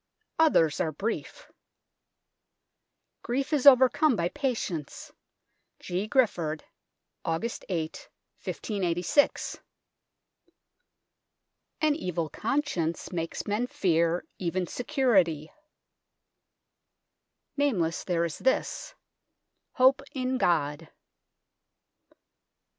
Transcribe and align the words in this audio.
Others 0.39 0.81
are 0.81 0.91
brief." 0.91 1.51
Grief 3.21 3.53
is 3.53 3.67
overcome 3.67 4.15
by 4.15 4.29
patience. 4.29 5.13
G. 5.79 6.09
Gyfford. 6.09 6.61
Augusts, 7.23 7.63
1586." 7.69 9.59
"An 11.81 11.93
evil 11.95 12.29
conscience 12.29 13.11
makes 13.13 13.45
men 13.45 13.67
fear 13.67 14.25
even 14.39 14.65
security." 14.65 15.51
Nameless, 17.55 18.03
there 18.03 18.25
is 18.25 18.39
this:" 18.39 18.95
Hope 19.77 20.01
in 20.15 20.39
God." 20.39 20.89